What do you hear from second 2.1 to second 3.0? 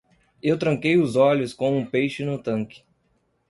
no tanque.